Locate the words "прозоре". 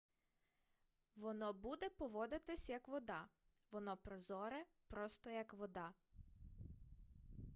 3.97-4.65